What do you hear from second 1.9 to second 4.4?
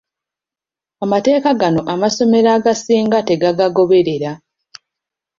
amasomero agasinga tegagagoberera.